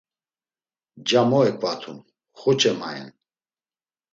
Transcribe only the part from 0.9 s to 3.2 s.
Nca mo eǩvatum, xuçe mayen.